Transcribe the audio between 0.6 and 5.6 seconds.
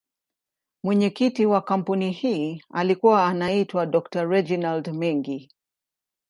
Mwenyekiti wa kampuni hii alikuwa anaitwa Dr.Reginald Mengi.